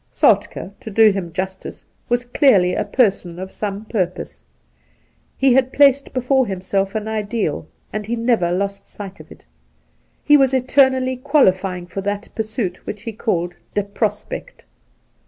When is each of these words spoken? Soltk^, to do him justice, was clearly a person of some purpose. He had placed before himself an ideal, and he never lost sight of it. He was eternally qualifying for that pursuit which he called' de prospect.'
Soltk^, 0.11 0.71
to 0.79 0.89
do 0.89 1.11
him 1.11 1.31
justice, 1.31 1.85
was 2.09 2.25
clearly 2.25 2.73
a 2.73 2.83
person 2.85 3.37
of 3.37 3.51
some 3.51 3.85
purpose. 3.85 4.41
He 5.37 5.53
had 5.53 5.71
placed 5.71 6.11
before 6.11 6.47
himself 6.47 6.95
an 6.95 7.07
ideal, 7.07 7.67
and 7.93 8.07
he 8.07 8.15
never 8.15 8.51
lost 8.51 8.87
sight 8.87 9.19
of 9.19 9.31
it. 9.31 9.45
He 10.23 10.37
was 10.37 10.55
eternally 10.55 11.17
qualifying 11.17 11.85
for 11.85 12.01
that 12.01 12.29
pursuit 12.33 12.83
which 12.87 13.03
he 13.03 13.13
called' 13.13 13.57
de 13.75 13.83
prospect.' 13.83 14.63